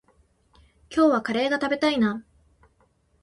[0.89, 2.25] 今日はカレーが食べたいな。